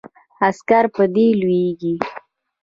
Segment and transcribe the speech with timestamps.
[0.47, 1.95] عسکر په دې لویږي.